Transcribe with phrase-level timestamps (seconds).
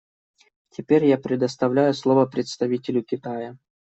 [0.71, 3.59] Теперь я предоставляю слово представителю Китая.